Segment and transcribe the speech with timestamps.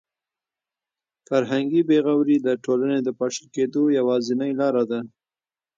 [1.27, 4.99] فرهنګي بې غوري د ټولنې د پاشل کېدو یوازینۍ لاره ده.